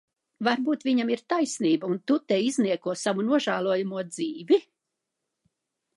[0.45, 4.63] Varbūt viņam ir taisnība un tu te iznieko savu nožēlojamo dzīvi?